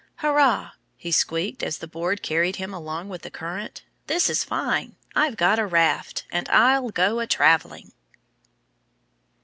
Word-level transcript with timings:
"Hurrah!" 0.15 0.71
he 0.97 1.11
squeaked 1.11 1.61
as 1.61 1.77
the 1.77 1.85
board 1.87 2.23
carried 2.23 2.55
him 2.55 2.73
along 2.73 3.07
with 3.07 3.21
the 3.21 3.29
current. 3.29 3.83
"This 4.07 4.31
is 4.31 4.43
fine! 4.43 4.95
I've 5.15 5.37
got 5.37 5.59
a 5.59 5.67
raft. 5.67 6.25
And 6.31 6.49
I'll 6.49 6.89
go 6.89 7.19
a 7.19 7.27
traveling." 7.27 7.91